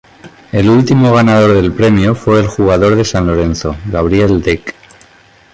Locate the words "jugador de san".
2.47-3.27